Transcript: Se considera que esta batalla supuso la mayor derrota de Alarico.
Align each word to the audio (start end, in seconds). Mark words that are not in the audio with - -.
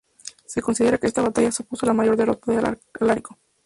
Se 0.47 0.63
considera 0.63 0.97
que 0.97 1.05
esta 1.05 1.21
batalla 1.21 1.51
supuso 1.51 1.85
la 1.85 1.93
mayor 1.93 2.15
derrota 2.17 2.51
de 2.51 2.75
Alarico. 3.01 3.37